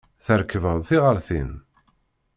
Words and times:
Trekbeḍ 0.25 0.79
tiɣaltin. 0.87 1.51